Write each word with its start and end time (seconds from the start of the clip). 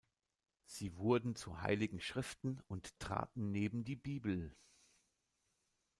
Sie 0.65 0.97
wurden 0.97 1.35
zu 1.35 1.61
heiligen 1.61 1.99
Schriften 2.01 2.59
und 2.67 2.99
traten 2.99 3.51
neben 3.51 3.83
die 3.83 3.95
Bibel. 3.95 4.55